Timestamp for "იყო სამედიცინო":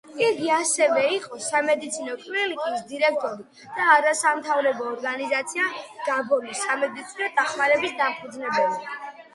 1.15-2.15